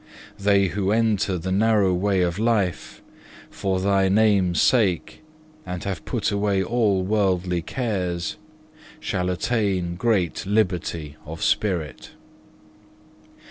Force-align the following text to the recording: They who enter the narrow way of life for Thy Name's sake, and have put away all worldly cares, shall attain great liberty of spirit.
They 0.39 0.69
who 0.69 0.91
enter 0.91 1.37
the 1.37 1.51
narrow 1.51 1.93
way 1.93 2.23
of 2.23 2.39
life 2.39 3.03
for 3.51 3.79
Thy 3.79 4.09
Name's 4.09 4.59
sake, 4.59 5.21
and 5.63 5.83
have 5.83 6.03
put 6.05 6.31
away 6.31 6.63
all 6.63 7.03
worldly 7.03 7.61
cares, 7.61 8.37
shall 8.99 9.29
attain 9.29 9.97
great 9.97 10.43
liberty 10.43 11.17
of 11.27 11.43
spirit. 11.43 12.13